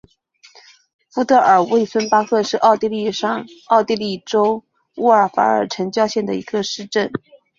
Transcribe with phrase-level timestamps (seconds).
[1.11, 7.11] 福德尔魏森巴赫是奥地利上奥地利州乌尔法尔城郊县的一个市镇。